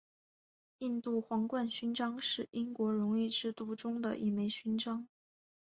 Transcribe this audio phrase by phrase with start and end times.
[0.79, 5.07] 印度皇冠勋章是英国荣誉制度中的一枚勋章。